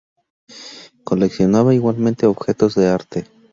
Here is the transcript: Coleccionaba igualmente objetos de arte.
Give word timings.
Coleccionaba 1.03 1.75
igualmente 1.75 2.25
objetos 2.25 2.73
de 2.73 2.87
arte. 2.87 3.27